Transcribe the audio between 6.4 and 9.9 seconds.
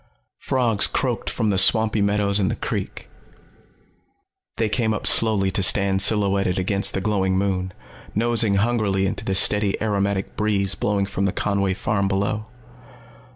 against the glowing moon, nosing hungrily into the steady,